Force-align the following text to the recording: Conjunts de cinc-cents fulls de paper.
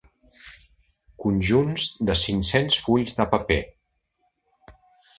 Conjunts 1.25 1.87
de 2.09 2.17
cinc-cents 2.23 2.81
fulls 2.87 3.17
de 3.23 3.31
paper. 3.37 3.63